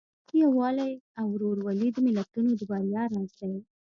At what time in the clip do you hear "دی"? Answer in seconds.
3.39-3.53